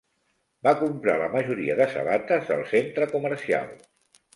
Va 0.67 0.73
comprar 0.79 1.15
la 1.25 1.29
majoria 1.37 1.77
de 1.83 1.89
sabates 1.95 2.53
al 2.59 2.67
centre 2.77 3.13
comercial 3.17 3.75